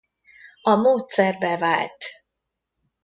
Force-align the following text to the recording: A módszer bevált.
A 0.61 0.75
módszer 0.75 1.37
bevált. 1.37 2.03